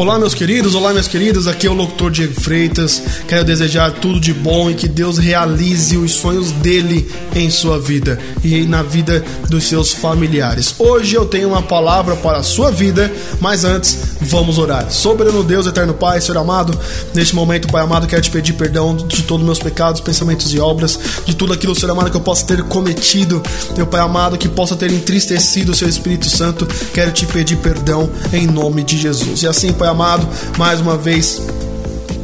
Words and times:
Olá, 0.00 0.18
meus 0.18 0.32
queridos, 0.32 0.74
olá, 0.74 0.92
minhas 0.92 1.06
queridas. 1.06 1.46
Aqui 1.46 1.66
é 1.66 1.70
o 1.70 1.74
locutor 1.74 2.10
Diego 2.10 2.32
Freitas. 2.32 3.02
Quero 3.28 3.44
desejar 3.44 3.92
tudo 3.92 4.18
de 4.18 4.32
bom 4.32 4.70
e 4.70 4.74
que 4.74 4.88
Deus 4.88 5.18
realize 5.18 5.94
os 5.98 6.12
sonhos 6.12 6.50
dele 6.52 7.06
em 7.36 7.50
sua 7.50 7.78
vida 7.78 8.18
e 8.42 8.62
na 8.62 8.82
vida 8.82 9.22
dos 9.50 9.64
seus 9.64 9.92
familiares. 9.92 10.74
Hoje 10.78 11.14
eu 11.14 11.26
tenho 11.26 11.50
uma 11.50 11.60
palavra 11.60 12.16
para 12.16 12.38
a 12.38 12.42
sua 12.42 12.70
vida, 12.70 13.12
mas 13.40 13.62
antes 13.62 13.98
vamos 14.22 14.56
orar. 14.56 14.90
Soberano 14.90 15.44
Deus, 15.44 15.66
eterno 15.66 15.92
Pai, 15.92 16.18
Senhor 16.18 16.40
amado, 16.40 16.78
neste 17.12 17.34
momento, 17.34 17.68
Pai 17.68 17.82
amado, 17.82 18.06
quero 18.06 18.22
te 18.22 18.30
pedir 18.30 18.54
perdão 18.54 18.96
de 18.96 19.22
todos 19.24 19.42
os 19.42 19.46
meus 19.46 19.58
pecados, 19.58 20.00
pensamentos 20.00 20.54
e 20.54 20.58
obras, 20.58 20.98
de 21.26 21.36
tudo 21.36 21.52
aquilo, 21.52 21.74
Senhor 21.74 21.92
amado, 21.92 22.10
que 22.10 22.16
eu 22.16 22.22
possa 22.22 22.46
ter 22.46 22.62
cometido, 22.62 23.42
meu 23.76 23.86
Pai 23.86 24.00
amado, 24.00 24.38
que 24.38 24.48
possa 24.48 24.74
ter 24.74 24.90
entristecido 24.90 25.72
o 25.72 25.74
seu 25.74 25.88
Espírito 25.88 26.30
Santo. 26.30 26.66
Quero 26.94 27.12
te 27.12 27.26
pedir 27.26 27.56
perdão 27.56 28.08
em 28.32 28.46
nome 28.46 28.82
de 28.82 28.96
Jesus. 28.96 29.42
E 29.42 29.46
assim, 29.46 29.74
Pai 29.74 29.89
amado, 29.90 30.26
mais 30.58 30.80
uma 30.80 30.96
vez 30.96 31.40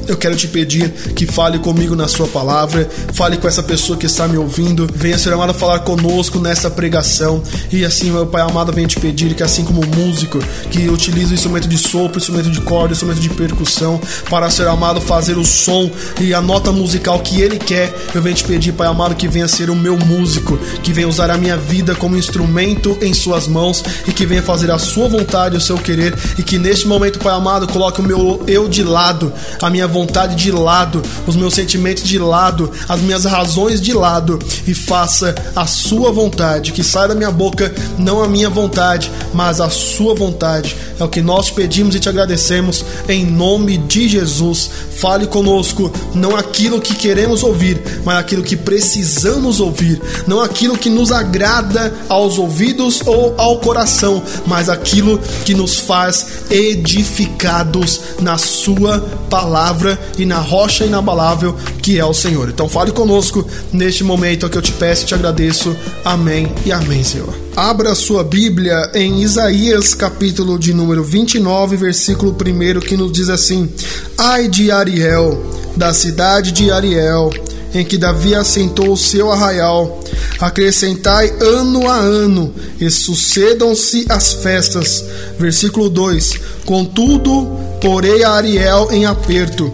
eu 0.08 0.16
quero 0.16 0.36
te 0.36 0.46
pedir 0.48 0.90
que 1.14 1.26
fale 1.26 1.58
comigo 1.58 1.94
na 1.96 2.08
sua 2.08 2.26
palavra, 2.26 2.88
fale 3.12 3.36
com 3.36 3.48
essa 3.48 3.62
pessoa 3.62 3.98
que 3.98 4.06
está 4.06 4.26
me 4.28 4.36
ouvindo. 4.36 4.88
Venha, 4.94 5.18
Senhor 5.18 5.34
amado, 5.34 5.54
falar 5.54 5.80
conosco 5.80 6.38
nessa 6.38 6.70
pregação. 6.70 7.42
E 7.72 7.84
assim, 7.84 8.10
meu 8.10 8.26
Pai 8.26 8.42
amado, 8.42 8.72
venho 8.72 8.88
te 8.88 8.98
pedir 8.98 9.34
que, 9.34 9.42
assim 9.42 9.64
como 9.64 9.84
músico, 9.86 10.38
que 10.70 10.88
utiliza 10.88 11.30
o 11.30 11.34
instrumento 11.34 11.68
de 11.68 11.78
sopro, 11.78 12.18
instrumento 12.18 12.50
de 12.50 12.60
corda, 12.60 12.92
instrumento 12.92 13.20
de 13.20 13.30
percussão, 13.30 14.00
para, 14.28 14.50
Senhor 14.50 14.70
amado, 14.70 15.00
fazer 15.00 15.36
o 15.36 15.44
som 15.44 15.90
e 16.20 16.34
a 16.34 16.40
nota 16.40 16.72
musical 16.72 17.20
que 17.20 17.40
Ele 17.40 17.58
quer, 17.58 17.94
eu 18.14 18.22
venho 18.22 18.34
te 18.34 18.44
pedir, 18.44 18.72
Pai 18.72 18.86
amado, 18.86 19.14
que 19.14 19.28
venha 19.28 19.48
ser 19.48 19.70
o 19.70 19.76
meu 19.76 19.96
músico, 19.96 20.58
que 20.82 20.92
venha 20.92 21.08
usar 21.08 21.30
a 21.30 21.38
minha 21.38 21.56
vida 21.56 21.94
como 21.94 22.16
instrumento 22.16 22.96
em 23.00 23.12
Suas 23.14 23.46
mãos 23.46 23.82
e 24.06 24.12
que 24.12 24.26
venha 24.26 24.42
fazer 24.42 24.70
a 24.70 24.78
Sua 24.78 25.08
vontade, 25.08 25.56
o 25.56 25.60
seu 25.60 25.78
querer. 25.78 26.14
E 26.38 26.42
que 26.42 26.58
neste 26.58 26.86
momento, 26.86 27.18
Pai 27.18 27.34
amado, 27.34 27.66
coloque 27.66 28.00
o 28.00 28.04
meu 28.04 28.42
eu 28.46 28.68
de 28.68 28.82
lado, 28.82 29.32
a 29.60 29.70
minha 29.70 29.86
vontade 29.86 29.95
de 30.36 30.50
lado, 30.50 31.02
os 31.26 31.36
meus 31.36 31.54
sentimentos 31.54 32.02
de 32.02 32.18
lado, 32.18 32.70
as 32.88 33.00
minhas 33.00 33.24
razões 33.24 33.80
de 33.80 33.92
lado 33.92 34.38
e 34.66 34.74
faça 34.74 35.34
a 35.54 35.66
sua 35.66 36.10
vontade, 36.12 36.72
que 36.72 36.82
saia 36.82 37.08
da 37.08 37.14
minha 37.14 37.30
boca 37.30 37.72
não 37.98 38.22
a 38.22 38.28
minha 38.28 38.50
vontade, 38.50 39.10
mas 39.32 39.60
a 39.60 39.70
sua 39.70 40.14
vontade. 40.14 40.76
É 40.98 41.04
o 41.04 41.08
que 41.08 41.20
nós 41.20 41.50
pedimos 41.50 41.94
e 41.94 42.00
te 42.00 42.08
agradecemos 42.08 42.84
em 43.08 43.24
nome 43.24 43.76
de 43.76 44.08
Jesus. 44.08 44.70
Fale 44.96 45.26
conosco, 45.26 45.92
não 46.14 46.34
aquilo 46.34 46.80
que 46.80 46.94
queremos 46.94 47.42
ouvir, 47.42 47.82
mas 48.04 48.16
aquilo 48.16 48.42
que 48.42 48.56
precisamos 48.56 49.60
ouvir, 49.60 50.00
não 50.26 50.40
aquilo 50.40 50.76
que 50.78 50.88
nos 50.88 51.12
agrada 51.12 51.92
aos 52.08 52.38
ouvidos 52.38 53.02
ou 53.04 53.34
ao 53.36 53.58
coração, 53.58 54.22
mas 54.46 54.70
aquilo 54.70 55.18
que 55.44 55.54
nos 55.54 55.76
faz 55.76 56.26
edificados 56.50 58.00
na 58.20 58.38
sua 58.38 59.00
palavra 59.28 59.85
e 60.18 60.24
na 60.24 60.38
rocha 60.38 60.84
inabalável 60.84 61.54
que 61.82 61.98
é 61.98 62.04
o 62.04 62.14
Senhor. 62.14 62.48
Então 62.48 62.68
fale 62.68 62.92
conosco 62.92 63.46
neste 63.72 64.02
momento 64.02 64.48
que 64.48 64.56
eu 64.56 64.62
te 64.62 64.72
peço 64.72 65.04
e 65.04 65.06
te 65.06 65.14
agradeço. 65.14 65.76
Amém 66.04 66.52
e 66.64 66.72
amém, 66.72 67.04
Senhor. 67.04 67.46
Abra 67.56 67.94
sua 67.94 68.22
Bíblia 68.22 68.90
em 68.94 69.22
Isaías, 69.22 69.94
capítulo 69.94 70.58
de 70.58 70.74
número 70.74 71.02
29, 71.02 71.76
versículo 71.76 72.32
1, 72.32 72.80
que 72.80 72.96
nos 72.96 73.10
diz 73.10 73.28
assim: 73.28 73.68
Ai 74.18 74.46
de 74.46 74.70
Ariel, 74.70 75.42
da 75.76 75.94
cidade 75.94 76.52
de 76.52 76.70
Ariel, 76.70 77.30
em 77.74 77.84
que 77.84 77.96
Davi 77.96 78.34
assentou 78.34 78.92
o 78.92 78.96
seu 78.96 79.30
arraial. 79.32 80.00
Acrescentai 80.38 81.32
ano 81.40 81.88
a 81.88 81.96
ano, 81.96 82.52
e 82.78 82.90
sucedam-se 82.90 84.04
as 84.08 84.34
festas. 84.34 85.02
Versículo 85.38 85.88
2: 85.88 86.34
Contudo, 86.66 87.48
porei 87.86 88.24
a 88.24 88.30
Ariel 88.30 88.88
em 88.90 89.06
aperto 89.06 89.72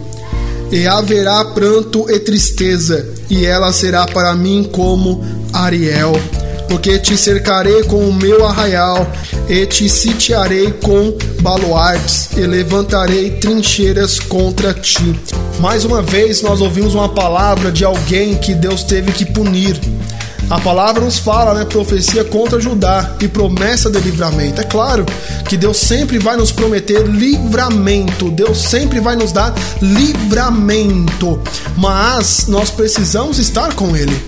e 0.71 0.87
haverá 0.87 1.43
pranto 1.47 2.05
e 2.11 2.21
tristeza, 2.21 3.09
e 3.31 3.47
ela 3.47 3.73
será 3.73 4.05
para 4.05 4.35
mim 4.35 4.69
como 4.71 5.25
Ariel. 5.51 6.13
Porque 6.69 6.99
te 6.99 7.17
cercarei 7.17 7.85
com 7.85 8.07
o 8.07 8.13
meu 8.13 8.47
arraial, 8.47 9.11
e 9.49 9.65
te 9.65 9.89
sitiarei 9.89 10.73
com 10.73 11.17
baluartes, 11.41 12.29
e 12.37 12.41
levantarei 12.41 13.31
trincheiras 13.31 14.21
contra 14.21 14.75
ti. 14.75 15.19
Mais 15.59 15.87
uma 15.87 16.03
vez, 16.03 16.43
nós 16.43 16.61
ouvimos 16.61 16.95
uma 16.95 17.09
palavra 17.09 17.73
de 17.73 17.83
alguém 17.83 18.35
que 18.35 18.55
Deus 18.55 18.83
teve 18.83 19.13
que 19.13 19.25
punir. 19.25 19.81
A 20.51 20.61
palavra 20.61 21.05
nos 21.05 21.19
fala, 21.19 21.55
né? 21.55 21.65
Profecia 21.65 22.25
contra 22.25 22.61
Judá 22.61 23.17
e 23.21 23.29
promessa 23.29 23.91
de 23.91 23.99
livramento. 24.01 24.61
É 24.61 24.65
claro 24.65 25.07
que 25.49 25.57
Deus 25.57 25.79
sempre 25.79 26.19
vai 26.19 26.37
nos 26.37 26.53
prometer 26.53 27.07
livramento, 27.07 28.31
Deus 28.31 28.59
sempre 28.59 29.01
vai 29.01 29.17
nos 29.17 29.33
dar 29.33 29.55
livramento, 29.81 31.41
mas 31.77 32.47
nós 32.49 32.71
precisamos 32.71 33.39
estar 33.39 33.75
com 33.75 33.97
Ele. 33.97 34.21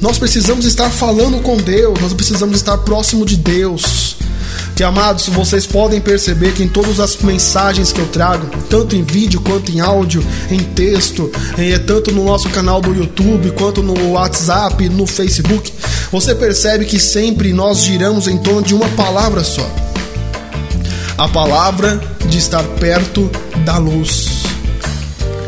Nós 0.00 0.18
precisamos 0.18 0.64
estar 0.64 0.88
falando 0.90 1.42
com 1.42 1.56
Deus, 1.56 2.00
nós 2.00 2.14
precisamos 2.14 2.56
estar 2.56 2.78
próximo 2.78 3.24
de 3.26 3.36
Deus. 3.36 4.19
Amados, 4.82 5.28
vocês 5.28 5.66
podem 5.66 6.00
perceber 6.00 6.52
que 6.52 6.62
em 6.62 6.68
todas 6.68 7.00
as 7.00 7.16
mensagens 7.18 7.92
que 7.92 8.00
eu 8.00 8.06
trago, 8.06 8.46
tanto 8.68 8.96
em 8.96 9.02
vídeo 9.02 9.40
quanto 9.40 9.70
em 9.70 9.80
áudio, 9.80 10.24
em 10.50 10.58
texto, 10.58 11.30
é, 11.58 11.78
tanto 11.78 12.12
no 12.12 12.24
nosso 12.24 12.48
canal 12.48 12.80
do 12.80 12.94
YouTube 12.94 13.50
quanto 13.52 13.82
no 13.82 14.12
WhatsApp, 14.12 14.88
no 14.88 15.06
Facebook, 15.06 15.72
você 16.10 16.34
percebe 16.34 16.86
que 16.86 16.98
sempre 16.98 17.52
nós 17.52 17.80
giramos 17.80 18.26
em 18.26 18.38
torno 18.38 18.62
de 18.62 18.74
uma 18.74 18.88
palavra 18.90 19.44
só. 19.44 19.68
A 21.18 21.28
palavra 21.28 22.00
de 22.26 22.38
estar 22.38 22.62
perto 22.62 23.30
da 23.64 23.76
luz. 23.76 24.44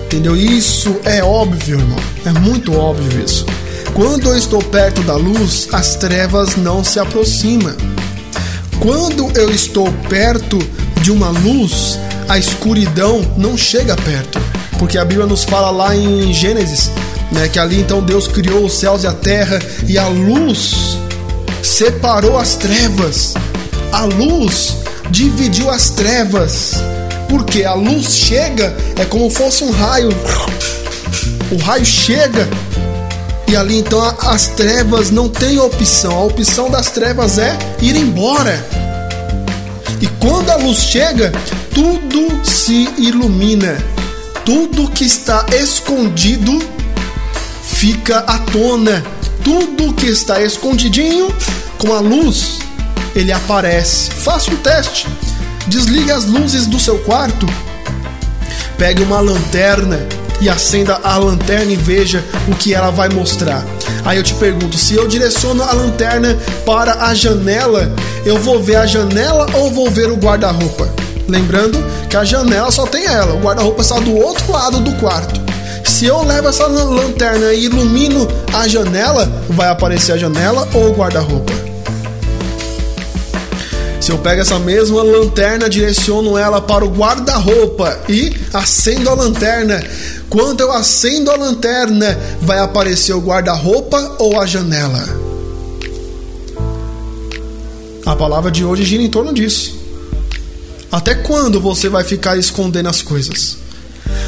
Entendeu? 0.04 0.36
Isso 0.36 0.94
é 1.04 1.22
óbvio, 1.24 1.78
irmão. 1.78 1.98
É 2.26 2.32
muito 2.38 2.76
óbvio 2.76 3.24
isso. 3.24 3.46
Quando 3.94 4.28
eu 4.28 4.36
estou 4.36 4.62
perto 4.62 5.00
da 5.02 5.16
luz, 5.16 5.68
as 5.72 5.96
trevas 5.96 6.56
não 6.56 6.84
se 6.84 6.98
aproximam. 6.98 7.74
Quando 8.82 9.30
eu 9.38 9.48
estou 9.48 9.92
perto 10.08 10.58
de 11.02 11.12
uma 11.12 11.28
luz, 11.28 12.00
a 12.28 12.36
escuridão 12.36 13.20
não 13.36 13.56
chega 13.56 13.94
perto, 13.94 14.40
porque 14.76 14.98
a 14.98 15.04
Bíblia 15.04 15.24
nos 15.24 15.44
fala 15.44 15.70
lá 15.70 15.94
em 15.94 16.34
Gênesis, 16.34 16.90
né, 17.30 17.48
que 17.48 17.60
ali 17.60 17.78
então 17.78 18.02
Deus 18.02 18.26
criou 18.26 18.64
os 18.64 18.72
céus 18.72 19.04
e 19.04 19.06
a 19.06 19.12
terra 19.12 19.60
e 19.86 19.96
a 19.96 20.08
luz 20.08 20.98
separou 21.62 22.36
as 22.36 22.56
trevas. 22.56 23.34
A 23.92 24.04
luz 24.04 24.78
dividiu 25.10 25.70
as 25.70 25.90
trevas. 25.90 26.74
Porque 27.28 27.62
a 27.62 27.74
luz 27.74 28.16
chega 28.16 28.76
é 28.98 29.04
como 29.04 29.30
fosse 29.30 29.62
um 29.62 29.70
raio. 29.70 30.10
O 31.52 31.56
raio 31.56 31.86
chega 31.86 32.48
e 33.52 33.56
ali 33.56 33.80
então 33.80 34.02
as 34.18 34.46
trevas 34.46 35.10
não 35.10 35.28
têm 35.28 35.58
opção. 35.58 36.12
A 36.12 36.24
opção 36.24 36.70
das 36.70 36.90
trevas 36.90 37.36
é 37.36 37.58
ir 37.82 37.94
embora. 37.96 38.66
E 40.00 40.06
quando 40.18 40.48
a 40.48 40.56
luz 40.56 40.78
chega, 40.78 41.30
tudo 41.74 42.46
se 42.46 42.88
ilumina. 42.96 43.76
Tudo 44.42 44.90
que 44.90 45.04
está 45.04 45.44
escondido 45.52 46.58
fica 47.62 48.20
à 48.20 48.38
tona. 48.38 49.04
Tudo 49.44 49.92
que 49.92 50.06
está 50.06 50.40
escondidinho 50.40 51.28
com 51.76 51.92
a 51.92 52.00
luz, 52.00 52.60
ele 53.14 53.32
aparece. 53.32 54.12
Faça 54.12 54.50
um 54.50 54.56
teste. 54.56 55.06
Desligue 55.66 56.10
as 56.10 56.24
luzes 56.24 56.66
do 56.66 56.80
seu 56.80 56.98
quarto. 57.00 57.46
Pegue 58.78 59.02
uma 59.02 59.20
lanterna 59.20 60.21
e 60.42 60.48
acenda 60.48 60.98
a 61.04 61.16
lanterna 61.16 61.72
e 61.72 61.76
veja 61.76 62.22
o 62.48 62.54
que 62.56 62.74
ela 62.74 62.90
vai 62.90 63.08
mostrar. 63.08 63.64
Aí 64.04 64.18
eu 64.18 64.22
te 64.22 64.34
pergunto: 64.34 64.76
se 64.76 64.94
eu 64.94 65.06
direciono 65.06 65.62
a 65.62 65.72
lanterna 65.72 66.36
para 66.66 67.06
a 67.06 67.14
janela, 67.14 67.90
eu 68.26 68.36
vou 68.38 68.60
ver 68.60 68.76
a 68.76 68.86
janela 68.86 69.46
ou 69.54 69.70
vou 69.70 69.88
ver 69.88 70.10
o 70.10 70.16
guarda-roupa? 70.16 70.88
Lembrando 71.28 71.78
que 72.10 72.16
a 72.16 72.24
janela 72.24 72.70
só 72.70 72.84
tem 72.86 73.06
ela, 73.06 73.34
o 73.34 73.40
guarda-roupa 73.40 73.80
está 73.80 74.00
do 74.00 74.16
outro 74.16 74.50
lado 74.52 74.80
do 74.80 74.92
quarto. 74.96 75.40
Se 75.84 76.06
eu 76.06 76.22
levo 76.24 76.48
essa 76.48 76.66
lanterna 76.66 77.52
e 77.52 77.64
ilumino 77.64 78.26
a 78.52 78.66
janela, 78.66 79.30
vai 79.50 79.68
aparecer 79.68 80.12
a 80.12 80.18
janela 80.18 80.68
ou 80.74 80.90
o 80.90 80.94
guarda-roupa? 80.94 81.71
Se 84.02 84.10
eu 84.10 84.18
pego 84.18 84.40
essa 84.40 84.58
mesma 84.58 85.00
lanterna, 85.00 85.70
direciono 85.70 86.36
ela 86.36 86.60
para 86.60 86.84
o 86.84 86.88
guarda-roupa 86.88 88.00
e 88.08 88.34
acendo 88.52 89.08
a 89.08 89.14
lanterna, 89.14 89.80
quando 90.28 90.60
eu 90.60 90.72
acendo 90.72 91.30
a 91.30 91.36
lanterna, 91.36 92.18
vai 92.40 92.58
aparecer 92.58 93.12
o 93.12 93.20
guarda-roupa 93.20 94.16
ou 94.18 94.40
a 94.40 94.44
janela? 94.44 95.04
A 98.04 98.16
palavra 98.16 98.50
de 98.50 98.64
hoje 98.64 98.82
gira 98.82 99.04
em 99.04 99.08
torno 99.08 99.32
disso. 99.32 99.78
Até 100.90 101.14
quando 101.14 101.60
você 101.60 101.88
vai 101.88 102.02
ficar 102.02 102.36
escondendo 102.36 102.88
as 102.88 103.02
coisas? 103.02 103.56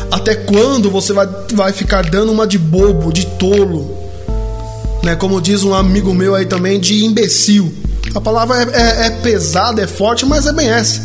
Até 0.08 0.36
quando 0.36 0.88
você 0.88 1.12
vai, 1.12 1.28
vai 1.52 1.72
ficar 1.72 2.08
dando 2.08 2.30
uma 2.30 2.46
de 2.46 2.58
bobo, 2.58 3.12
de 3.12 3.26
tolo? 3.26 3.92
Né? 5.02 5.16
Como 5.16 5.40
diz 5.40 5.64
um 5.64 5.74
amigo 5.74 6.14
meu 6.14 6.32
aí 6.36 6.46
também, 6.46 6.78
de 6.78 7.04
imbecil. 7.04 7.74
A 8.14 8.20
palavra 8.20 8.56
é, 8.72 8.81
é, 8.81 9.06
é 9.06 9.11
pesada, 9.11 9.82
é 9.82 9.87
forte, 9.88 10.25
mas 10.25 10.46
é 10.46 10.52
bem 10.52 10.70
essa. 10.70 11.02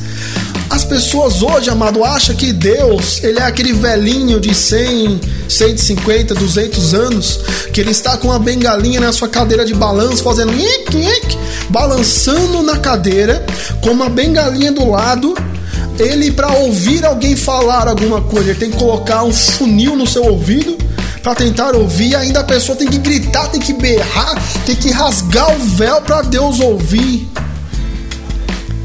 As 0.70 0.86
pessoas 0.86 1.42
hoje, 1.42 1.68
amado, 1.68 2.04
acham 2.04 2.36
que 2.36 2.54
Deus, 2.54 3.24
ele 3.24 3.40
é 3.40 3.42
aquele 3.42 3.74
velhinho 3.74 4.40
de 4.40 4.54
100, 4.54 5.20
150, 5.50 6.36
200 6.36 6.94
anos, 6.94 7.40
que 7.74 7.82
ele 7.82 7.90
está 7.90 8.16
com 8.18 8.28
uma 8.28 8.38
bengalinha 8.38 9.02
na 9.02 9.12
sua 9.12 9.28
cadeira 9.28 9.66
de 9.66 9.74
balanço, 9.74 10.24
fazendo 10.24 10.54
ic, 10.54 10.96
ic, 10.96 11.38
balançando 11.70 12.62
na 12.62 12.78
cadeira, 12.78 13.44
com 13.82 13.90
uma 13.90 14.10
bengalinha 14.10 14.72
do 14.72 14.88
lado. 14.88 15.36
Ele, 15.98 16.32
para 16.32 16.54
ouvir 16.60 17.04
alguém 17.04 17.36
falar 17.36 17.88
alguma 17.88 18.22
coisa, 18.22 18.52
ele 18.52 18.60
tem 18.60 18.70
que 18.70 18.78
colocar 18.78 19.24
um 19.24 19.34
funil 19.34 19.96
no 19.96 20.06
seu 20.06 20.24
ouvido 20.26 20.78
para 21.22 21.36
tentar 21.36 21.76
ouvir. 21.76 22.16
Ainda 22.16 22.42
a 22.42 22.44
pessoa 22.44 22.78
tem 22.78 22.88
que 22.88 22.98
gritar, 22.98 23.48
tem 23.50 23.62
que 23.62 23.74
berrar, 23.74 24.36
tem 24.66 24.76
que 24.76 24.92
rasgar 24.92 25.56
o 25.56 25.60
véu 25.60 26.02
para 26.02 26.22
Deus 26.22 26.60
ouvir. 26.60 27.30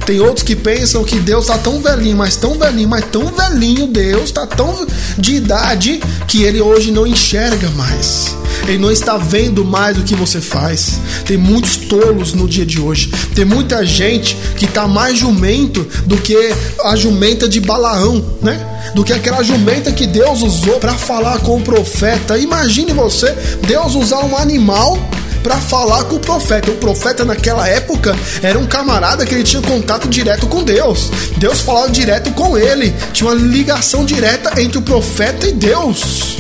Tem 0.06 0.20
outros 0.20 0.44
que 0.44 0.54
pensam 0.54 1.02
que 1.02 1.18
Deus 1.18 1.46
tá 1.46 1.56
tão 1.56 1.80
velhinho, 1.80 2.16
mas 2.16 2.36
tão 2.36 2.58
velhinho, 2.58 2.88
mas 2.88 3.04
tão 3.06 3.26
velhinho, 3.26 3.86
Deus 3.86 4.30
tá 4.30 4.46
tão 4.46 4.86
de 5.16 5.36
idade 5.36 6.00
que 6.28 6.42
ele 6.42 6.60
hoje 6.60 6.90
não 6.90 7.06
enxerga 7.06 7.70
mais. 7.70 8.34
Ele 8.68 8.78
não 8.78 8.90
está 8.90 9.16
vendo 9.16 9.64
mais 9.64 9.98
o 9.98 10.02
que 10.02 10.14
você 10.14 10.40
faz. 10.40 11.00
Tem 11.24 11.36
muitos 11.36 11.76
tolos 11.76 12.32
no 12.32 12.48
dia 12.48 12.64
de 12.64 12.80
hoje. 12.80 13.10
Tem 13.34 13.44
muita 13.44 13.84
gente 13.84 14.36
que 14.56 14.66
tá 14.66 14.86
mais 14.86 15.18
jumento 15.18 15.86
do 16.06 16.16
que 16.16 16.36
a 16.84 16.96
jumenta 16.96 17.48
de 17.48 17.60
Balaão, 17.60 18.24
né? 18.42 18.58
Do 18.94 19.04
que 19.04 19.12
aquela 19.12 19.42
jumenta 19.42 19.92
que 19.92 20.06
Deus 20.06 20.42
usou 20.42 20.78
para 20.78 20.94
falar 20.94 21.38
com 21.40 21.56
o 21.56 21.62
profeta. 21.62 22.38
Imagine 22.38 22.92
você, 22.92 23.34
Deus 23.66 23.94
usar 23.94 24.24
um 24.24 24.36
animal 24.36 24.98
para 25.44 25.58
falar 25.58 26.04
com 26.04 26.16
o 26.16 26.20
profeta. 26.20 26.70
O 26.70 26.76
profeta 26.76 27.24
naquela 27.24 27.68
época 27.68 28.16
era 28.42 28.58
um 28.58 28.66
camarada 28.66 29.26
que 29.26 29.34
ele 29.34 29.44
tinha 29.44 29.60
contato 29.60 30.08
direto 30.08 30.46
com 30.46 30.64
Deus. 30.64 31.10
Deus 31.36 31.60
falava 31.60 31.90
direto 31.90 32.32
com 32.32 32.56
ele. 32.56 32.92
Tinha 33.12 33.30
uma 33.30 33.36
ligação 33.36 34.06
direta 34.06 34.60
entre 34.60 34.78
o 34.78 34.82
profeta 34.82 35.46
e 35.46 35.52
Deus. 35.52 36.38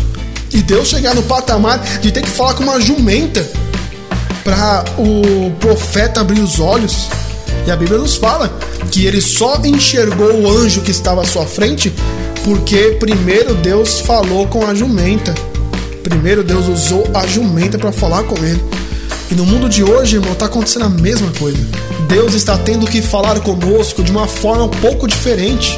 E 0.50 0.62
Deus 0.62 0.88
chegar 0.88 1.14
no 1.14 1.22
patamar 1.22 1.78
de 2.00 2.10
ter 2.10 2.22
que 2.22 2.30
falar 2.30 2.54
com 2.54 2.62
uma 2.62 2.80
jumenta 2.80 3.46
para 4.42 4.84
o 4.98 5.50
profeta 5.60 6.22
abrir 6.22 6.40
os 6.40 6.58
olhos. 6.58 7.08
E 7.66 7.70
a 7.70 7.76
Bíblia 7.76 7.98
nos 7.98 8.16
fala 8.16 8.50
que 8.90 9.04
ele 9.04 9.20
só 9.20 9.60
enxergou 9.64 10.32
o 10.32 10.50
anjo 10.50 10.80
que 10.80 10.90
estava 10.90 11.22
à 11.22 11.24
sua 11.24 11.46
frente 11.46 11.92
porque 12.44 12.96
primeiro 13.00 13.54
Deus 13.54 14.00
falou 14.00 14.46
com 14.46 14.66
a 14.66 14.74
jumenta. 14.74 15.34
Primeiro 16.02 16.42
Deus 16.42 16.68
usou 16.68 17.04
a 17.14 17.26
jumenta 17.26 17.78
para 17.78 17.92
falar 17.92 18.22
com 18.24 18.36
ele. 18.36 18.62
E 19.34 19.36
no 19.36 19.44
mundo 19.44 19.68
de 19.68 19.82
hoje, 19.82 20.14
irmão, 20.14 20.32
está 20.32 20.46
acontecendo 20.46 20.84
a 20.84 20.88
mesma 20.88 21.28
coisa. 21.32 21.58
Deus 22.08 22.34
está 22.34 22.56
tendo 22.56 22.86
que 22.86 23.02
falar 23.02 23.40
conosco 23.40 24.00
de 24.00 24.12
uma 24.12 24.28
forma 24.28 24.62
um 24.62 24.68
pouco 24.68 25.08
diferente. 25.08 25.76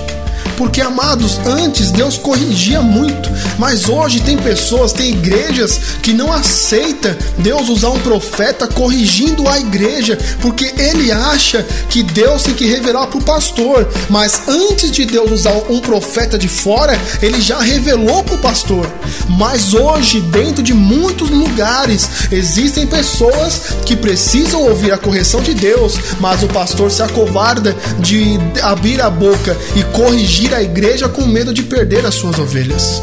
Porque, 0.56 0.80
amados, 0.80 1.38
antes 1.44 1.90
Deus 1.90 2.16
corrigia 2.16 2.80
muito, 2.80 3.30
mas 3.58 3.88
hoje 3.88 4.20
tem 4.20 4.36
pessoas, 4.36 4.92
tem 4.92 5.10
igrejas 5.10 5.78
que 6.02 6.12
não 6.12 6.32
aceita 6.32 7.16
Deus 7.38 7.68
usar 7.68 7.90
um 7.90 7.98
profeta 8.00 8.66
corrigindo 8.66 9.48
a 9.48 9.58
igreja, 9.58 10.18
porque 10.40 10.72
ele 10.78 11.12
acha 11.12 11.64
que 11.90 12.02
Deus 12.02 12.42
tem 12.42 12.54
que 12.54 12.66
revelar 12.66 13.06
para 13.06 13.18
o 13.18 13.24
pastor. 13.24 13.86
Mas 14.08 14.42
antes 14.48 14.90
de 14.90 15.04
Deus 15.04 15.30
usar 15.30 15.54
um 15.68 15.80
profeta 15.80 16.38
de 16.38 16.48
fora, 16.48 16.98
ele 17.20 17.40
já 17.40 17.60
revelou 17.60 18.22
para 18.22 18.34
o 18.34 18.38
pastor. 18.38 18.86
Mas 19.28 19.74
hoje, 19.74 20.20
dentro 20.20 20.62
de 20.62 20.72
muitos 20.72 21.30
lugares, 21.30 22.08
existem 22.30 22.86
pessoas 22.86 23.62
que 23.84 23.96
precisam 23.96 24.62
ouvir 24.62 24.92
a 24.92 24.98
correção 24.98 25.42
de 25.42 25.54
Deus, 25.54 25.94
mas 26.20 26.42
o 26.42 26.48
pastor 26.48 26.90
se 26.90 27.02
acovarda 27.02 27.76
de 27.98 28.38
abrir 28.62 29.00
a 29.00 29.10
boca 29.10 29.56
e 29.74 29.82
corrigir 29.84 30.45
a 30.54 30.62
igreja 30.62 31.08
com 31.08 31.26
medo 31.26 31.52
de 31.52 31.62
perder 31.62 32.04
as 32.06 32.14
suas 32.14 32.38
ovelhas. 32.38 33.02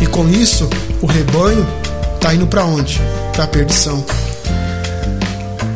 E 0.00 0.06
com 0.06 0.28
isso, 0.28 0.68
o 1.00 1.06
rebanho 1.06 1.66
está 2.14 2.34
indo 2.34 2.46
para 2.46 2.64
onde? 2.64 3.00
Para 3.32 3.44
a 3.44 3.46
perdição. 3.46 4.04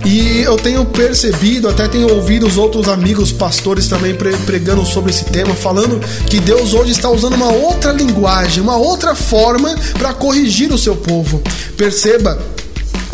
E 0.04 0.42
eu 0.42 0.56
tenho 0.56 0.84
percebido, 0.84 1.68
até 1.68 1.88
tenho 1.88 2.08
ouvido 2.14 2.46
os 2.46 2.56
outros 2.56 2.88
amigos 2.88 3.32
pastores 3.32 3.88
também 3.88 4.14
pregando 4.14 4.84
sobre 4.84 5.10
esse 5.10 5.24
tema, 5.24 5.52
falando 5.52 5.98
que 6.26 6.38
Deus 6.38 6.74
hoje 6.74 6.92
está 6.92 7.10
usando 7.10 7.34
uma 7.34 7.50
outra 7.50 7.90
linguagem, 7.90 8.62
uma 8.62 8.76
outra 8.76 9.16
forma 9.16 9.74
para 9.98 10.14
corrigir 10.14 10.72
o 10.72 10.78
seu 10.78 10.94
povo. 10.94 11.42
Perceba, 11.76 12.38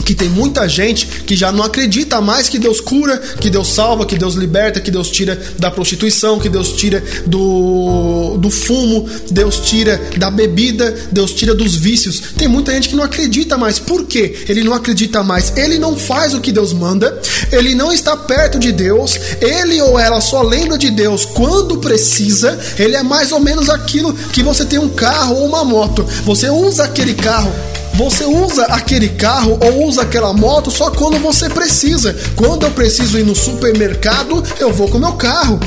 que 0.05 0.15
tem 0.15 0.29
muita 0.29 0.69
gente 0.69 1.07
que 1.07 1.37
já 1.37 1.53
não 1.53 1.65
acredita 1.65 2.21
mais 2.21 2.49
que 2.49 2.59
Deus 2.59 2.81
cura, 2.81 3.19
que 3.19 3.49
Deus 3.49 3.69
salva, 3.69 4.05
que 4.05 4.17
Deus 4.17 4.35
liberta, 4.35 4.81
que 4.81 4.91
Deus 4.91 5.11
tira 5.11 5.41
da 5.59 5.71
prostituição, 5.71 6.39
que 6.39 6.49
Deus 6.49 6.73
tira 6.73 7.03
do, 7.27 8.37
do 8.39 8.51
fumo, 8.51 9.09
Deus 9.31 9.59
tira 9.61 10.01
da 10.17 10.31
bebida, 10.31 10.95
Deus 11.11 11.33
tira 11.33 11.55
dos 11.55 11.75
vícios. 11.75 12.23
Tem 12.37 12.49
muita 12.49 12.73
gente 12.73 12.89
que 12.89 12.97
não 12.97 13.05
acredita 13.05 13.57
mais. 13.57 13.79
Por 13.79 14.05
quê? 14.05 14.45
Ele 14.49 14.63
não 14.63 14.75
acredita 14.75 15.23
mais. 15.23 15.57
Ele 15.57 15.79
não 15.79 15.97
faz 15.97 16.35
o 16.35 16.41
que 16.41 16.53
Deus 16.53 16.73
manda, 16.73 17.21
ele 17.51 17.75
não 17.75 17.93
está 17.93 18.17
perto 18.17 18.59
de 18.59 18.73
Deus, 18.73 19.19
ele 19.41 19.81
ou 19.81 19.99
ela 19.99 20.21
só 20.21 20.43
lembra 20.43 20.77
de 20.79 20.91
Deus 20.91 21.25
quando 21.25 21.79
precisa. 21.79 22.59
Ele 22.79 22.97
é 22.97 23.03
mais 23.03 23.33
ou 23.33 23.41
menos 23.41 23.69
aquilo 23.69 24.13
que 24.33 24.43
você 24.43 24.65
tem 24.65 24.79
um 24.79 24.89
carro 24.89 25.37
ou 25.37 25.47
uma 25.47 25.65
moto. 25.65 26.05
Você 26.25 26.49
usa 26.51 26.85
aquele 26.85 27.15
carro 27.15 27.53
você 27.95 28.25
usa 28.25 28.65
aquele 28.67 29.09
carro 29.11 29.59
ou 29.61 29.87
usa 29.87 30.03
aquela 30.03 30.33
moto 30.33 30.71
só 30.71 30.91
quando 30.91 31.19
você 31.19 31.49
precisa. 31.49 32.17
Quando 32.37 32.65
eu 32.65 32.71
preciso 32.71 33.19
ir 33.19 33.25
no 33.25 33.35
supermercado, 33.35 34.43
eu 34.59 34.73
vou 34.73 34.89
com 34.89 34.99
meu 34.99 35.13
carro. 35.13 35.61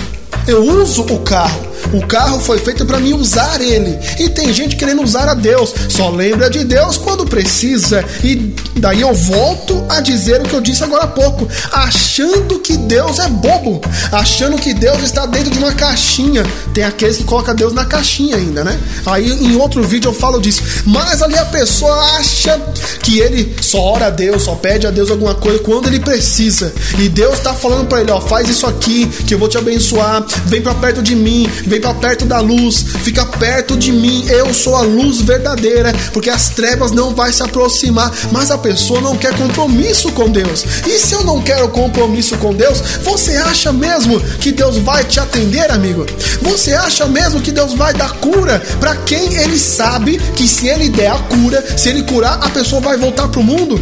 Eu 0.48 0.64
uso 0.64 1.04
o 1.04 1.20
carro. 1.20 1.75
O 1.94 2.06
carro 2.06 2.40
foi 2.40 2.58
feito 2.60 2.86
para 2.86 3.00
mim 3.00 3.14
usar 3.14 3.62
ele. 3.62 3.98
E 4.20 4.30
tem 4.30 4.54
gente 4.54 4.76
querendo 4.76 5.04
usar 5.04 5.30
a 5.30 5.34
Deus. 5.34 5.74
Só 5.90 6.10
lembra 6.10 6.50
de 6.50 6.64
Deus 6.64 6.98
quando 6.98 7.26
precisa. 7.26 8.04
E 8.24 8.54
daí 8.76 9.02
eu 9.02 9.14
volto 9.14 9.86
a 9.90 10.02
dizer 10.02 10.42
o 10.42 10.44
que 10.44 10.54
eu 10.54 10.62
disse 10.62 10.84
agora 10.84 11.04
há 11.04 11.08
pouco, 11.08 11.48
achando 11.72 12.60
que 12.60 12.78
Deus 12.78 13.20
é 13.20 13.28
bobo, 13.28 13.82
achando 14.12 14.58
que 14.58 14.74
Deus 14.74 15.02
está 15.04 15.26
dentro 15.26 15.52
de 15.52 15.58
uma 15.58 15.72
caixinha. 15.74 16.44
Tem 16.74 16.84
aqueles 16.84 17.18
que 17.18 17.24
colocam 17.24 17.56
Deus 17.56 17.74
na 17.74 17.86
caixinha 17.86 18.36
ainda, 18.36 18.64
né? 18.64 18.78
Aí 19.06 19.30
em 19.30 19.56
outro 19.56 19.84
vídeo 19.84 20.10
eu 20.10 20.14
falo 20.14 20.40
disso. 20.40 20.62
Mas 20.86 21.22
ali 21.22 21.38
a 21.38 21.46
pessoa 21.46 21.96
acha 22.18 22.60
que 23.02 23.20
ele 23.20 23.56
só 23.62 23.80
ora 23.80 24.08
a 24.08 24.10
Deus, 24.10 24.44
só 24.44 24.56
pede 24.56 24.88
a 24.88 24.92
Deus 24.92 25.10
alguma 25.10 25.36
coisa 25.36 25.60
quando 25.60 25.88
ele 25.88 26.00
precisa. 26.00 26.74
E 27.00 27.10
Deus 27.10 27.36
está 27.36 27.54
falando 27.54 27.88
para 27.88 28.02
ele, 28.02 28.12
ó, 28.12 28.20
faz 28.20 28.50
isso 28.50 28.68
aqui 28.68 29.08
que 29.28 29.34
eu 29.34 29.40
vou 29.40 29.48
te 29.48 29.58
abençoar. 29.58 30.26
Vem 30.46 30.62
para 30.62 30.74
perto 30.76 31.02
de 31.02 31.16
mim, 31.16 31.48
vem 31.66 31.75
para 31.80 31.94
perto 31.94 32.26
da 32.26 32.40
luz, 32.40 32.86
fica 33.04 33.26
perto 33.26 33.78
de 33.78 33.92
mim. 33.92 34.26
Eu 34.28 34.54
sou 34.54 34.76
a 34.76 34.82
luz 34.82 35.22
verdadeira, 35.22 35.94
porque 36.14 36.30
as 36.30 36.50
trevas 36.50 36.92
não 36.92 37.14
vai 37.14 37.32
se 37.32 37.44
aproximar. 37.44 38.12
Mas 38.32 38.52
a 38.52 38.58
pessoa 38.58 39.02
não 39.02 39.16
quer 39.16 39.36
compromisso 39.38 40.12
com 40.12 40.30
Deus. 40.30 40.66
E 40.86 41.00
se 41.00 41.14
eu 41.14 41.24
não 41.24 41.42
quero 41.42 41.70
compromisso 41.70 42.38
com 42.38 42.54
Deus, 42.54 42.80
você 43.04 43.36
acha 43.38 43.72
mesmo 43.72 44.20
que 44.20 44.52
Deus 44.52 44.78
vai 44.78 45.04
te 45.04 45.20
atender, 45.20 45.72
amigo? 45.72 46.06
Você 46.42 46.74
acha 46.74 47.06
mesmo 47.06 47.42
que 47.42 47.52
Deus 47.52 47.74
vai 47.74 47.94
dar 47.94 48.12
cura 48.14 48.62
para 48.80 48.96
quem 48.96 49.36
ele 49.36 49.58
sabe 49.58 50.18
que 50.36 50.48
se 50.48 50.68
ele 50.68 50.90
der 50.90 51.12
a 51.12 51.18
cura, 51.18 51.64
se 51.78 51.90
ele 51.90 52.04
curar, 52.04 52.40
a 52.42 52.50
pessoa 52.50 52.82
vai 52.82 52.98
voltar 52.98 53.28
pro 53.28 53.44
mundo? 53.44 53.80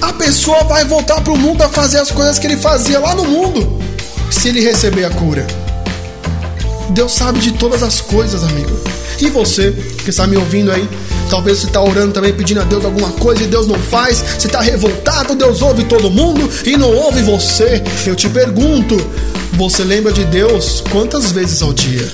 A 0.00 0.12
pessoa 0.12 0.64
vai 0.64 0.84
voltar 0.84 1.20
pro 1.22 1.36
mundo 1.36 1.62
a 1.62 1.68
fazer 1.68 1.98
as 1.98 2.10
coisas 2.10 2.38
que 2.38 2.46
ele 2.46 2.56
fazia 2.56 2.98
lá 2.98 3.14
no 3.14 3.24
mundo, 3.24 3.78
se 4.30 4.48
ele 4.48 4.60
receber 4.60 5.04
a 5.04 5.10
cura. 5.10 5.46
Deus 6.90 7.12
sabe 7.12 7.40
de 7.40 7.52
todas 7.52 7.82
as 7.82 8.00
coisas, 8.00 8.42
amigo. 8.44 8.78
E 9.20 9.28
você 9.28 9.72
que 10.04 10.10
está 10.10 10.26
me 10.26 10.36
ouvindo 10.36 10.70
aí, 10.70 10.88
talvez 11.30 11.58
você 11.58 11.66
está 11.66 11.80
orando 11.80 12.12
também 12.12 12.32
pedindo 12.32 12.60
a 12.60 12.64
Deus 12.64 12.84
alguma 12.84 13.10
coisa 13.12 13.42
e 13.42 13.46
Deus 13.46 13.66
não 13.66 13.78
faz, 13.78 14.22
você 14.38 14.46
está 14.46 14.60
revoltado, 14.60 15.34
Deus 15.34 15.62
ouve 15.62 15.84
todo 15.84 16.10
mundo 16.10 16.48
e 16.64 16.76
não 16.76 16.94
ouve 16.94 17.22
você. 17.22 17.82
Eu 18.06 18.14
te 18.14 18.28
pergunto, 18.28 18.96
você 19.54 19.84
lembra 19.84 20.12
de 20.12 20.24
Deus 20.24 20.82
quantas 20.90 21.32
vezes 21.32 21.62
ao 21.62 21.72
dia? 21.72 22.06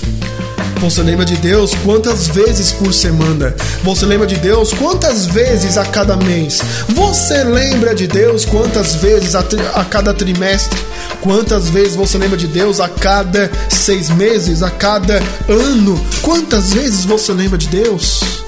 Você 0.83 1.01
lembra 1.01 1.25
de 1.25 1.37
Deus 1.37 1.77
quantas 1.85 2.27
vezes 2.27 2.73
por 2.73 2.93
semana? 2.93 3.55
Você 3.85 4.05
lembra 4.05 4.27
de 4.27 4.35
Deus 4.35 4.75
quantas 4.75 5.27
vezes 5.27 5.79
a 5.79 5.85
cada 5.85 6.17
mês? 6.17 6.61
Você 6.89 7.45
lembra 7.45 7.95
de 7.95 8.09
Deus 8.09 8.45
quantas 8.45 8.97
vezes 8.97 9.37
a, 9.37 9.45
a 9.75 9.85
cada 9.85 10.12
trimestre? 10.12 10.77
Quantas 11.21 11.71
vezes 11.71 11.95
você 11.95 12.19
lembra 12.19 12.37
de 12.37 12.49
Deus 12.49 12.81
a 12.81 12.89
cada 12.89 13.49
seis 13.69 14.11
meses, 14.11 14.61
a 14.61 14.71
cada 14.71 15.23
ano? 15.49 16.05
Quantas 16.21 16.75
vezes 16.75 17.05
você 17.05 17.33
lembra 17.33 17.59
de 17.59 17.69
Deus? 17.69 18.43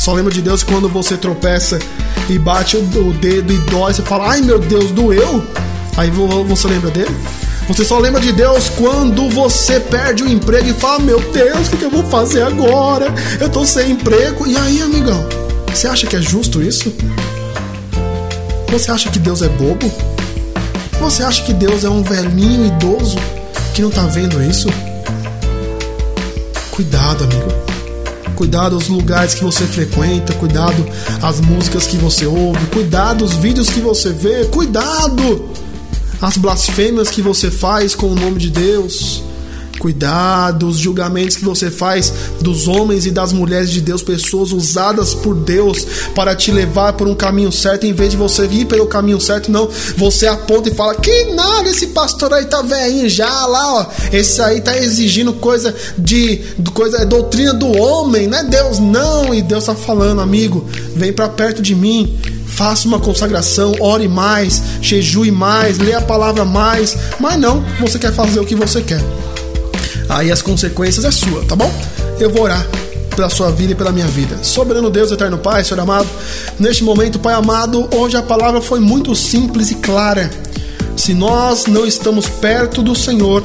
Só 0.00 0.12
lembra 0.14 0.32
de 0.32 0.42
Deus 0.42 0.64
quando 0.64 0.88
você 0.88 1.16
tropeça 1.16 1.78
e 2.28 2.40
bate 2.40 2.76
o 2.76 2.82
dedo 3.12 3.52
e 3.52 3.58
dói, 3.70 3.94
você 3.94 4.02
fala, 4.02 4.32
ai 4.32 4.40
meu 4.40 4.58
Deus, 4.58 4.90
doeu? 4.90 5.44
Aí 5.96 6.10
você 6.10 6.66
lembra 6.66 6.90
dele? 6.90 7.16
Você 7.68 7.84
só 7.84 7.98
lembra 7.98 8.18
de 8.18 8.32
Deus 8.32 8.70
quando 8.70 9.28
você 9.28 9.78
perde 9.78 10.22
o 10.22 10.28
emprego 10.28 10.70
e 10.70 10.72
fala: 10.72 11.00
Meu 11.00 11.20
Deus, 11.20 11.68
o 11.68 11.76
que 11.76 11.84
eu 11.84 11.90
vou 11.90 12.02
fazer 12.02 12.40
agora? 12.40 13.12
Eu 13.38 13.50
tô 13.50 13.62
sem 13.66 13.90
emprego. 13.90 14.46
E 14.46 14.56
aí, 14.56 14.80
amigão, 14.80 15.22
você 15.70 15.86
acha 15.86 16.06
que 16.06 16.16
é 16.16 16.22
justo 16.22 16.62
isso? 16.62 16.90
Você 18.70 18.90
acha 18.90 19.10
que 19.10 19.18
Deus 19.18 19.42
é 19.42 19.48
bobo? 19.50 19.92
Você 20.98 21.22
acha 21.22 21.44
que 21.44 21.52
Deus 21.52 21.84
é 21.84 21.90
um 21.90 22.02
velhinho 22.02 22.66
idoso 22.66 23.18
que 23.74 23.82
não 23.82 23.90
está 23.90 24.06
vendo 24.06 24.42
isso? 24.42 24.68
Cuidado, 26.70 27.24
amigo. 27.24 27.52
Cuidado 28.34 28.76
os 28.76 28.88
lugares 28.88 29.34
que 29.34 29.44
você 29.44 29.66
frequenta, 29.66 30.32
cuidado 30.34 30.86
as 31.20 31.40
músicas 31.40 31.86
que 31.86 31.98
você 31.98 32.24
ouve, 32.24 32.64
cuidado 32.66 33.24
os 33.24 33.34
vídeos 33.34 33.68
que 33.68 33.80
você 33.80 34.10
vê, 34.10 34.46
cuidado 34.46 35.50
as 36.20 36.36
blasfêmias 36.36 37.08
que 37.08 37.22
você 37.22 37.50
faz 37.50 37.94
com 37.94 38.08
o 38.08 38.14
nome 38.14 38.38
de 38.38 38.50
Deus. 38.50 39.22
Cuidado, 39.78 40.66
os 40.66 40.76
julgamentos 40.76 41.36
que 41.36 41.44
você 41.44 41.70
faz 41.70 42.12
dos 42.40 42.66
homens 42.66 43.06
e 43.06 43.12
das 43.12 43.32
mulheres 43.32 43.70
de 43.70 43.80
Deus, 43.80 44.02
pessoas 44.02 44.50
usadas 44.50 45.14
por 45.14 45.36
Deus 45.36 45.86
para 46.16 46.34
te 46.34 46.50
levar 46.50 46.94
por 46.94 47.06
um 47.06 47.14
caminho 47.14 47.52
certo, 47.52 47.86
em 47.86 47.92
vez 47.92 48.10
de 48.10 48.16
você 48.16 48.44
ir 48.46 48.66
pelo 48.66 48.86
caminho 48.86 49.20
certo, 49.20 49.52
não. 49.52 49.68
Você 49.96 50.26
aponta 50.26 50.68
e 50.68 50.74
fala: 50.74 50.96
Que 50.96 51.26
nada, 51.26 51.68
esse 51.68 51.88
pastor 51.88 52.32
aí 52.34 52.46
tá 52.46 52.60
velhinho 52.60 53.08
já 53.08 53.46
lá, 53.46 53.74
ó. 53.74 53.86
Esse 54.12 54.42
aí 54.42 54.60
tá 54.60 54.76
exigindo 54.76 55.32
coisa 55.34 55.72
de, 55.96 56.42
coisa, 56.74 56.98
é 56.98 57.04
doutrina 57.04 57.54
do 57.54 57.68
homem, 57.78 58.26
não 58.26 58.38
é 58.38 58.44
Deus, 58.44 58.80
não. 58.80 59.32
E 59.32 59.42
Deus 59.42 59.64
tá 59.64 59.76
falando, 59.76 60.20
amigo, 60.20 60.66
vem 60.96 61.12
para 61.12 61.28
perto 61.28 61.62
de 61.62 61.76
mim 61.76 62.18
faça 62.48 62.88
uma 62.88 62.98
consagração, 62.98 63.74
ore 63.80 64.08
mais, 64.08 64.62
jejue 64.80 65.30
mais, 65.30 65.78
lê 65.78 65.94
a 65.94 66.00
palavra 66.00 66.44
mais, 66.44 66.96
mas 67.20 67.38
não, 67.38 67.64
você 67.80 67.98
quer 67.98 68.12
fazer 68.12 68.40
o 68.40 68.46
que 68.46 68.54
você 68.54 68.82
quer 68.82 69.02
aí 70.08 70.32
as 70.32 70.40
consequências 70.40 71.04
é 71.04 71.10
sua, 71.10 71.44
tá 71.44 71.54
bom? 71.54 71.70
Eu 72.18 72.30
vou 72.30 72.42
orar 72.42 72.66
pela 73.14 73.28
sua 73.28 73.50
vida 73.50 73.72
e 73.72 73.74
pela 73.74 73.92
minha 73.92 74.06
vida. 74.06 74.38
Soberano 74.42 74.90
Deus, 74.90 75.10
eterno 75.10 75.38
Pai, 75.38 75.64
Senhor 75.64 75.80
amado, 75.80 76.08
neste 76.58 76.82
momento, 76.82 77.18
Pai 77.18 77.34
amado, 77.34 77.88
hoje 77.94 78.16
a 78.16 78.22
palavra 78.22 78.60
foi 78.60 78.80
muito 78.80 79.14
simples 79.14 79.70
e 79.70 79.76
clara. 79.76 80.30
Se 80.96 81.14
nós 81.14 81.66
não 81.66 81.86
estamos 81.86 82.28
perto 82.28 82.82
do 82.82 82.94
Senhor, 82.94 83.44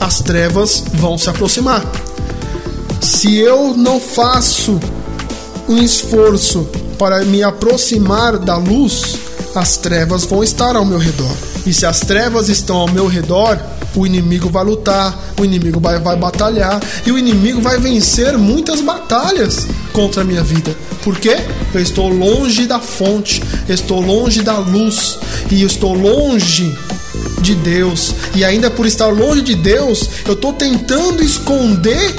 as 0.00 0.20
trevas 0.20 0.84
vão 0.94 1.16
se 1.16 1.30
aproximar. 1.30 1.84
Se 3.00 3.36
eu 3.36 3.74
não 3.76 4.00
faço 4.00 4.80
um 5.68 5.78
esforço 5.78 6.66
para 6.94 7.24
me 7.24 7.42
aproximar 7.42 8.38
da 8.38 8.56
luz, 8.56 9.16
as 9.54 9.76
trevas 9.76 10.24
vão 10.24 10.42
estar 10.42 10.76
ao 10.76 10.84
meu 10.84 10.98
redor. 10.98 11.34
E 11.66 11.72
se 11.72 11.86
as 11.86 12.00
trevas 12.00 12.48
estão 12.48 12.76
ao 12.76 12.90
meu 12.90 13.06
redor, 13.06 13.58
o 13.96 14.06
inimigo 14.06 14.50
vai 14.50 14.64
lutar, 14.64 15.16
o 15.38 15.44
inimigo 15.44 15.78
vai, 15.80 15.98
vai 15.98 16.16
batalhar 16.16 16.80
e 17.06 17.12
o 17.12 17.18
inimigo 17.18 17.60
vai 17.60 17.78
vencer 17.78 18.36
muitas 18.36 18.80
batalhas 18.80 19.66
contra 19.92 20.22
a 20.22 20.24
minha 20.24 20.42
vida. 20.42 20.74
Por 21.02 21.16
quê? 21.18 21.36
Eu 21.72 21.80
estou 21.80 22.08
longe 22.08 22.66
da 22.66 22.80
fonte, 22.80 23.42
estou 23.68 24.00
longe 24.00 24.42
da 24.42 24.58
luz 24.58 25.18
e 25.50 25.62
estou 25.62 25.94
longe 25.94 26.76
de 27.40 27.54
Deus. 27.54 28.14
E 28.34 28.44
ainda 28.44 28.70
por 28.70 28.86
estar 28.86 29.06
longe 29.06 29.42
de 29.42 29.54
Deus, 29.54 30.08
eu 30.26 30.32
estou 30.32 30.52
tentando 30.52 31.22
esconder 31.22 32.14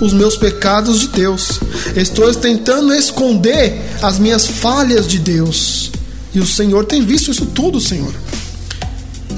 os 0.00 0.12
meus 0.12 0.36
pecados 0.36 1.00
de 1.00 1.08
Deus. 1.08 1.60
Estou 1.94 2.32
tentando 2.34 2.94
esconder 2.94 3.80
as 4.02 4.18
minhas 4.18 4.46
falhas 4.46 5.06
de 5.06 5.18
Deus. 5.18 5.90
E 6.34 6.40
o 6.40 6.46
Senhor 6.46 6.84
tem 6.84 7.04
visto 7.04 7.30
isso 7.30 7.46
tudo, 7.46 7.80
Senhor. 7.80 8.12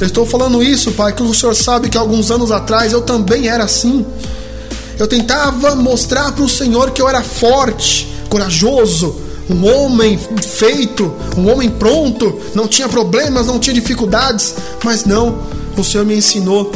Eu 0.00 0.06
estou 0.06 0.26
falando 0.26 0.62
isso, 0.62 0.92
Pai, 0.92 1.12
que 1.12 1.22
o 1.22 1.34
Senhor 1.34 1.54
sabe 1.54 1.88
que 1.88 1.98
alguns 1.98 2.30
anos 2.30 2.50
atrás 2.50 2.92
eu 2.92 3.02
também 3.02 3.48
era 3.48 3.64
assim. 3.64 4.04
Eu 4.98 5.06
tentava 5.06 5.74
mostrar 5.74 6.32
para 6.32 6.44
o 6.44 6.48
Senhor 6.48 6.90
que 6.90 7.00
eu 7.00 7.08
era 7.08 7.22
forte, 7.22 8.08
corajoso, 8.28 9.16
um 9.48 9.66
homem 9.66 10.18
feito, 10.40 11.12
um 11.36 11.50
homem 11.50 11.68
pronto, 11.70 12.38
não 12.54 12.66
tinha 12.68 12.88
problemas, 12.88 13.46
não 13.46 13.58
tinha 13.58 13.74
dificuldades, 13.74 14.54
mas 14.84 15.04
não, 15.04 15.38
o 15.76 15.84
Senhor 15.84 16.04
me 16.06 16.16
ensinou 16.16 16.70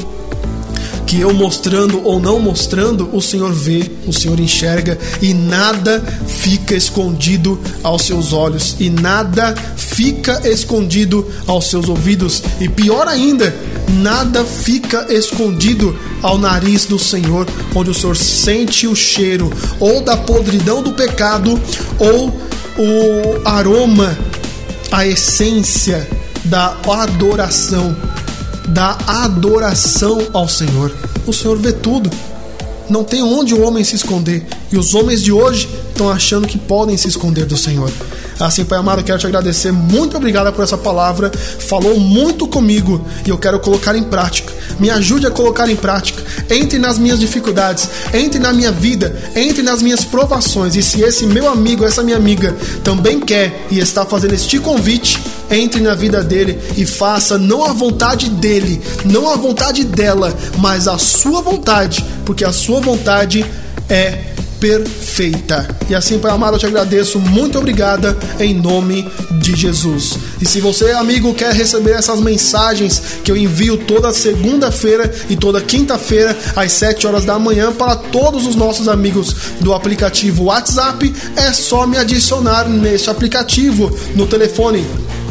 que 1.07 1.21
eu 1.21 1.33
mostrando 1.33 2.03
ou 2.05 2.21
não 2.21 2.41
mostrando, 2.41 3.09
o 3.13 3.23
Senhor 3.23 3.53
vê, 3.53 3.91
o 4.07 4.13
Senhor 4.13 4.39
enxerga 4.41 4.99
e 5.23 5.33
nada 5.33 6.03
fica 6.27 6.75
escondido 6.75 7.59
aos 7.83 8.03
seus 8.03 8.33
olhos 8.33 8.77
e 8.81 8.91
nada 8.91 9.55
fica 9.77 10.43
escondido 10.49 11.27
aos 11.47 11.67
seus 11.67 11.89
ouvidos 11.89 12.43
e 12.61 12.69
pior 12.69 13.07
ainda, 13.07 13.55
nada 14.03 14.45
fica 14.45 15.07
escondido 15.09 15.97
ao 16.23 16.37
nariz 16.37 16.87
do 16.87 16.99
Senhor, 16.99 17.47
onde 17.75 17.91
o 17.91 17.95
Senhor 17.95 18.17
sente 18.17 18.87
o 18.87 18.97
cheiro 18.97 19.53
ou 19.79 20.01
da 20.01 20.17
podridão 20.17 20.83
do 20.83 20.93
pecado 20.93 21.61
ou 21.99 22.29
o 22.79 23.49
aroma, 23.49 24.19
a 24.91 25.07
essência 25.07 26.07
da 26.45 26.77
adoração 26.87 27.97
da 28.69 28.99
adoração 29.07 30.27
ao 30.33 30.49
Senhor. 30.49 30.93
O 31.27 31.33
Senhor 31.33 31.57
vê 31.57 31.73
tudo. 31.73 32.11
Não 32.89 33.03
tem 33.03 33.23
onde 33.23 33.53
o 33.55 33.63
homem 33.63 33.83
se 33.83 33.97
esconder. 33.97 34.47
E 34.71 34.79
os 34.79 34.95
homens 34.95 35.23
de 35.23 35.33
hoje 35.33 35.69
estão 35.89 36.09
achando 36.09 36.47
que 36.47 36.59
podem 36.59 36.97
se 36.97 37.09
esconder 37.09 37.45
do 37.45 37.57
Senhor. 37.57 37.91
Assim, 38.39 38.65
Pai 38.65 38.79
amado, 38.79 39.01
eu 39.01 39.05
quero 39.05 39.19
te 39.19 39.27
agradecer. 39.27 39.73
Muito 39.73 40.17
obrigado 40.17 40.53
por 40.53 40.63
essa 40.63 40.77
palavra. 40.77 41.31
Falou 41.31 41.99
muito 41.99 42.47
comigo 42.47 43.05
e 43.25 43.31
eu 43.31 43.39
quero 43.39 43.59
colocar 43.59 43.97
em 43.97 44.03
prática. 44.03 44.53
Me 44.79 44.91
ajude 44.91 45.27
a 45.27 45.31
colocar 45.31 45.69
em 45.71 45.77
prática. 45.77 46.23
Entre 46.51 46.79
nas 46.79 46.99
minhas 46.99 47.19
dificuldades, 47.19 47.89
entre 48.13 48.39
na 48.39 48.53
minha 48.53 48.71
vida, 48.71 49.17
entre 49.35 49.63
nas 49.63 49.83
minhas 49.83 50.05
provações. 50.05 50.77
E 50.77 50.83
se 50.83 51.03
esse 51.03 51.27
meu 51.27 51.49
amigo, 51.49 51.85
essa 51.85 52.03
minha 52.03 52.17
amiga 52.17 52.55
também 52.85 53.21
quer 53.21 53.67
e 53.71 53.79
está 53.79 54.05
fazendo 54.05 54.35
este 54.35 54.59
convite, 54.59 55.19
entre 55.50 55.81
na 55.81 55.95
vida 55.95 56.23
dele 56.23 56.59
e 56.76 56.85
faça 56.85 57.38
não 57.38 57.65
a 57.65 57.73
vontade 57.73 58.29
dele, 58.31 58.81
não 59.05 59.29
a 59.29 59.37
vontade 59.37 59.85
dela, 59.85 60.35
mas 60.59 60.88
a 60.88 60.99
sua 60.99 61.41
vontade, 61.43 62.05
porque 62.25 62.45
a 62.45 62.53
sua 62.53 62.81
vontade 62.81 63.45
é 63.88 64.37
perfeita. 64.61 65.69
E 65.88 65.95
assim, 65.95 66.19
Pai 66.19 66.31
amado, 66.31 66.55
eu 66.55 66.59
te 66.59 66.67
agradeço. 66.67 67.19
Muito 67.19 67.59
obrigada 67.59 68.17
em 68.41 68.55
nome 68.55 69.07
de 69.41 69.55
Jesus. 69.55 70.19
E 70.41 70.47
se 70.47 70.61
você, 70.61 70.91
amigo, 70.93 71.35
quer 71.35 71.53
receber 71.53 71.93
essas 71.93 72.21
mensagens 72.21 73.00
que 73.23 73.31
eu 73.31 73.37
envio 73.37 73.76
toda 73.76 74.12
segunda-feira 74.12 75.12
e 75.29 75.37
toda 75.37 75.61
quinta-feira 75.61 76.37
às 76.55 76.73
7 76.73 77.07
horas 77.07 77.25
da 77.25 77.38
manhã 77.38 77.73
para 77.73 77.97
todos 77.97 78.47
os 78.47 78.57
nossos 78.57 78.88
amigos 78.88 79.37
do 79.61 79.73
aplicativo 79.73 80.45
WhatsApp, 80.45 81.12
é 81.37 81.53
só 81.53 81.87
me 81.87 81.99
adicionar 81.99 82.69
neste 82.69 83.11
aplicativo 83.11 83.97
no 84.15 84.26
telefone 84.26 84.85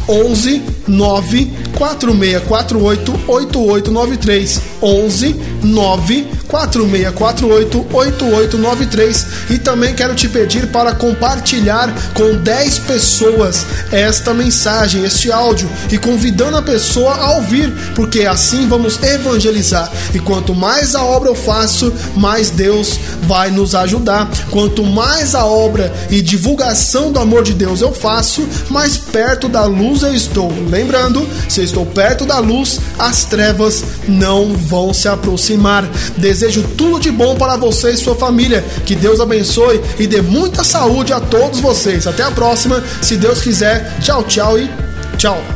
11 0.07 0.62
9 0.88 1.64
4648 1.75 3.12
8893 3.27 4.62
11 4.82 5.36
9 5.63 6.27
4648 6.48 7.88
8893 7.91 9.25
e 9.50 9.58
também 9.58 9.94
quero 9.94 10.15
te 10.15 10.29
pedir 10.29 10.67
para 10.67 10.94
compartilhar 10.94 11.94
com 12.13 12.36
10 12.36 12.79
pessoas 12.79 13.65
esta 13.91 14.34
mensagem, 14.34 15.03
este 15.03 15.32
áudio 15.32 15.70
e 15.91 15.98
convidando 15.98 16.58
a 16.58 16.62
pessoa 16.62 17.15
a 17.15 17.36
ouvir, 17.36 17.72
porque 17.96 18.22
assim 18.22 18.67
vamos 18.67 19.01
evangelizar. 19.03 19.91
E 20.13 20.20
quanto 20.20 20.53
mais 20.53 20.96
a 20.96 21.03
obra 21.03 21.29
eu 21.29 21.36
faço, 21.36 21.91
mais 22.15 22.50
Deus 22.50 22.98
vai 23.24 23.51
nos 23.51 23.75
ajudar. 23.75 24.29
Quanto 24.50 24.84
mais 24.84 25.36
a 25.36 25.46
obra 25.46 25.94
e 26.10 26.22
divulgação 26.22 27.12
do 27.12 27.20
amor 27.20 27.44
de 27.44 27.53
Deus 27.53 27.82
eu 27.82 27.91
faço, 27.91 28.48
mais 28.70 28.98
perto 28.98 29.50
da 29.50 29.65
luz 29.65 30.03
eu 30.03 30.13
estou. 30.13 30.51
Lembrando, 30.70 31.27
se 31.50 31.64
estou 31.65 31.86
perto 31.86 32.25
da 32.25 32.39
luz, 32.39 32.79
as 32.98 33.25
trevas 33.25 33.84
não 34.07 34.53
vão 34.53 34.93
se 34.93 35.07
aproximar. 35.07 35.88
Desejo 36.17 36.63
tudo 36.77 37.00
de 37.00 37.12
bom 37.12 37.36
para 37.36 37.57
você 37.57 37.91
e 37.91 37.98
sua 37.98 38.15
família. 38.15 38.63
Que 38.86 38.95
Deus 38.95 39.19
abençoe 39.19 39.81
e 40.00 40.07
dê 40.07 40.22
muita 40.22 40.63
saúde 40.63 41.13
a 41.13 41.19
todos 41.19 41.60
vocês. 41.60 42.07
Até 42.07 42.24
a 42.24 42.31
próxima, 42.31 42.84
se 43.01 43.17
Deus 43.17 43.41
quiser. 43.41 44.00
Tchau, 44.00 44.24
tchau 44.24 44.57
e 44.57 44.69
tchau. 45.17 45.54